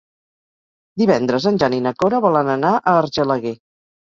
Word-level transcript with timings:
Divendres 1.01 1.45
en 1.51 1.61
Jan 1.65 1.77
i 1.81 1.81
na 1.89 1.93
Cora 2.01 2.25
volen 2.27 2.53
anar 2.57 2.75
a 2.81 2.99
Argelaguer. 3.05 3.57